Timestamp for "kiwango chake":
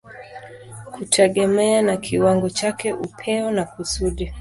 1.97-2.93